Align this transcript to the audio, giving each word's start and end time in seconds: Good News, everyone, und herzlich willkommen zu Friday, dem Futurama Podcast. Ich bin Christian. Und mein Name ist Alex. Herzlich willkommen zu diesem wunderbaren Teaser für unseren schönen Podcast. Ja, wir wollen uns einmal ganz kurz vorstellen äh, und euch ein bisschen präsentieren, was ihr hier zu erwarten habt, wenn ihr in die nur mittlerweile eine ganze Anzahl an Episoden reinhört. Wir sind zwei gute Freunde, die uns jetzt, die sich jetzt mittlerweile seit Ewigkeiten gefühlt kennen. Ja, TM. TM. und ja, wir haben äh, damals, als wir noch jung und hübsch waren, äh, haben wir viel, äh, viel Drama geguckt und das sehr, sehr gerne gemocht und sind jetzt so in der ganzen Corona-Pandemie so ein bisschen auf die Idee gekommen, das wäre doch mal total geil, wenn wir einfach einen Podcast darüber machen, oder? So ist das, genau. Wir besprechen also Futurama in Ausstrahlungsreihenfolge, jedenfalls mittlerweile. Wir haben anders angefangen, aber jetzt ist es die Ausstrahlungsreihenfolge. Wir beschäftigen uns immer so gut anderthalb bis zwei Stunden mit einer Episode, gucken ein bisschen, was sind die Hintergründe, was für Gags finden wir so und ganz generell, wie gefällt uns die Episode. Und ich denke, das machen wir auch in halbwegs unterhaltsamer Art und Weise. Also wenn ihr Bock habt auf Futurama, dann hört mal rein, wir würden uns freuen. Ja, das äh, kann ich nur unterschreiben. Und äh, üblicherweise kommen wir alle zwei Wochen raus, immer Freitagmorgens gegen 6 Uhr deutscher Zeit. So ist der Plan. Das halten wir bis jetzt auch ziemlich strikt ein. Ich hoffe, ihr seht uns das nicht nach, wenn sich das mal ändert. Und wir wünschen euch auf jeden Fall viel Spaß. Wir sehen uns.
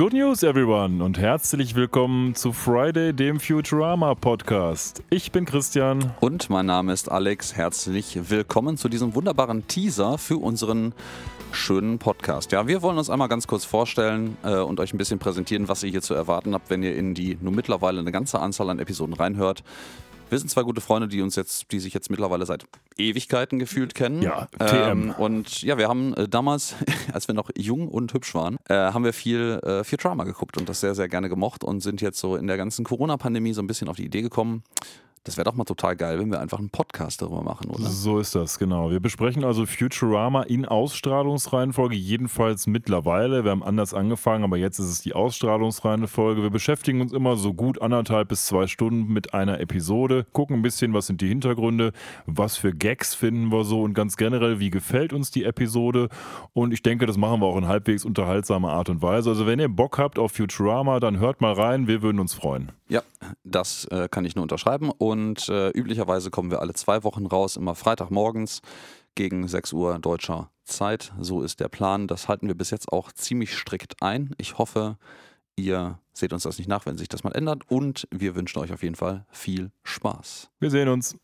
Good 0.00 0.14
News, 0.14 0.42
everyone, 0.42 1.04
und 1.04 1.18
herzlich 1.18 1.74
willkommen 1.74 2.34
zu 2.34 2.54
Friday, 2.54 3.12
dem 3.12 3.38
Futurama 3.38 4.14
Podcast. 4.14 5.02
Ich 5.10 5.30
bin 5.30 5.44
Christian. 5.44 6.14
Und 6.20 6.48
mein 6.48 6.64
Name 6.64 6.94
ist 6.94 7.10
Alex. 7.10 7.54
Herzlich 7.54 8.30
willkommen 8.30 8.78
zu 8.78 8.88
diesem 8.88 9.14
wunderbaren 9.14 9.66
Teaser 9.66 10.16
für 10.16 10.38
unseren 10.38 10.94
schönen 11.52 11.98
Podcast. 11.98 12.50
Ja, 12.50 12.66
wir 12.66 12.80
wollen 12.80 12.96
uns 12.96 13.10
einmal 13.10 13.28
ganz 13.28 13.46
kurz 13.46 13.66
vorstellen 13.66 14.38
äh, 14.42 14.60
und 14.60 14.80
euch 14.80 14.94
ein 14.94 14.96
bisschen 14.96 15.18
präsentieren, 15.18 15.68
was 15.68 15.82
ihr 15.82 15.90
hier 15.90 16.00
zu 16.00 16.14
erwarten 16.14 16.54
habt, 16.54 16.70
wenn 16.70 16.82
ihr 16.82 16.96
in 16.96 17.12
die 17.12 17.36
nur 17.38 17.52
mittlerweile 17.52 18.00
eine 18.00 18.10
ganze 18.10 18.40
Anzahl 18.40 18.70
an 18.70 18.78
Episoden 18.78 19.12
reinhört. 19.12 19.62
Wir 20.30 20.38
sind 20.38 20.48
zwei 20.48 20.62
gute 20.62 20.80
Freunde, 20.80 21.08
die 21.08 21.22
uns 21.22 21.34
jetzt, 21.34 21.72
die 21.72 21.80
sich 21.80 21.92
jetzt 21.92 22.08
mittlerweile 22.08 22.46
seit 22.46 22.64
Ewigkeiten 22.96 23.58
gefühlt 23.58 23.96
kennen. 23.96 24.22
Ja, 24.22 24.46
TM. 24.58 25.10
TM. 25.10 25.10
und 25.18 25.62
ja, 25.62 25.76
wir 25.76 25.88
haben 25.88 26.14
äh, 26.14 26.28
damals, 26.28 26.76
als 27.12 27.26
wir 27.26 27.34
noch 27.34 27.50
jung 27.58 27.88
und 27.88 28.14
hübsch 28.14 28.32
waren, 28.36 28.56
äh, 28.68 28.74
haben 28.74 29.02
wir 29.02 29.12
viel, 29.12 29.58
äh, 29.64 29.82
viel 29.82 29.98
Drama 29.98 30.22
geguckt 30.22 30.56
und 30.56 30.68
das 30.68 30.80
sehr, 30.80 30.94
sehr 30.94 31.08
gerne 31.08 31.28
gemocht 31.28 31.64
und 31.64 31.80
sind 31.80 32.00
jetzt 32.00 32.20
so 32.20 32.36
in 32.36 32.46
der 32.46 32.56
ganzen 32.56 32.84
Corona-Pandemie 32.84 33.54
so 33.54 33.60
ein 33.60 33.66
bisschen 33.66 33.88
auf 33.88 33.96
die 33.96 34.04
Idee 34.04 34.22
gekommen, 34.22 34.62
das 35.24 35.36
wäre 35.36 35.44
doch 35.44 35.54
mal 35.54 35.64
total 35.64 35.96
geil, 35.96 36.18
wenn 36.18 36.30
wir 36.30 36.40
einfach 36.40 36.58
einen 36.58 36.70
Podcast 36.70 37.20
darüber 37.20 37.42
machen, 37.42 37.70
oder? 37.70 37.84
So 37.84 38.18
ist 38.18 38.34
das, 38.34 38.58
genau. 38.58 38.90
Wir 38.90 39.00
besprechen 39.00 39.44
also 39.44 39.66
Futurama 39.66 40.42
in 40.44 40.64
Ausstrahlungsreihenfolge, 40.64 41.94
jedenfalls 41.94 42.66
mittlerweile. 42.66 43.44
Wir 43.44 43.50
haben 43.50 43.62
anders 43.62 43.92
angefangen, 43.92 44.44
aber 44.44 44.56
jetzt 44.56 44.78
ist 44.78 44.86
es 44.86 45.02
die 45.02 45.12
Ausstrahlungsreihenfolge. 45.12 46.42
Wir 46.42 46.48
beschäftigen 46.48 47.02
uns 47.02 47.12
immer 47.12 47.36
so 47.36 47.52
gut 47.52 47.82
anderthalb 47.82 48.28
bis 48.28 48.46
zwei 48.46 48.66
Stunden 48.66 49.12
mit 49.12 49.34
einer 49.34 49.60
Episode, 49.60 50.26
gucken 50.32 50.56
ein 50.56 50.62
bisschen, 50.62 50.94
was 50.94 51.06
sind 51.08 51.20
die 51.20 51.28
Hintergründe, 51.28 51.92
was 52.24 52.56
für 52.56 52.72
Gags 52.72 53.14
finden 53.14 53.52
wir 53.52 53.64
so 53.64 53.82
und 53.82 53.92
ganz 53.92 54.16
generell, 54.16 54.58
wie 54.58 54.70
gefällt 54.70 55.12
uns 55.12 55.30
die 55.30 55.44
Episode. 55.44 56.08
Und 56.54 56.72
ich 56.72 56.82
denke, 56.82 57.04
das 57.04 57.18
machen 57.18 57.40
wir 57.40 57.46
auch 57.46 57.58
in 57.58 57.68
halbwegs 57.68 58.06
unterhaltsamer 58.06 58.72
Art 58.72 58.88
und 58.88 59.02
Weise. 59.02 59.28
Also 59.28 59.46
wenn 59.46 59.58
ihr 59.58 59.68
Bock 59.68 59.98
habt 59.98 60.18
auf 60.18 60.32
Futurama, 60.32 60.98
dann 60.98 61.18
hört 61.18 61.42
mal 61.42 61.52
rein, 61.52 61.86
wir 61.86 62.00
würden 62.00 62.20
uns 62.20 62.32
freuen. 62.32 62.72
Ja, 62.88 63.02
das 63.44 63.84
äh, 63.86 64.08
kann 64.10 64.24
ich 64.24 64.34
nur 64.34 64.42
unterschreiben. 64.42 64.90
Und 64.90 65.48
äh, 65.48 65.70
üblicherweise 65.70 66.30
kommen 66.30 66.50
wir 66.50 66.60
alle 66.60 66.74
zwei 66.74 67.04
Wochen 67.04 67.26
raus, 67.26 67.56
immer 67.56 67.74
Freitagmorgens 67.74 68.60
gegen 69.14 69.46
6 69.46 69.72
Uhr 69.72 69.98
deutscher 69.98 70.50
Zeit. 70.64 71.12
So 71.18 71.42
ist 71.42 71.60
der 71.60 71.68
Plan. 71.68 72.06
Das 72.06 72.28
halten 72.28 72.48
wir 72.48 72.54
bis 72.54 72.70
jetzt 72.70 72.92
auch 72.92 73.12
ziemlich 73.12 73.56
strikt 73.56 74.02
ein. 74.02 74.34
Ich 74.38 74.58
hoffe, 74.58 74.96
ihr 75.56 75.98
seht 76.12 76.32
uns 76.32 76.44
das 76.44 76.58
nicht 76.58 76.68
nach, 76.68 76.86
wenn 76.86 76.98
sich 76.98 77.08
das 77.08 77.24
mal 77.24 77.32
ändert. 77.32 77.70
Und 77.70 78.06
wir 78.10 78.34
wünschen 78.34 78.58
euch 78.60 78.72
auf 78.72 78.82
jeden 78.82 78.94
Fall 78.94 79.26
viel 79.30 79.70
Spaß. 79.84 80.50
Wir 80.60 80.70
sehen 80.70 80.88
uns. 80.88 81.16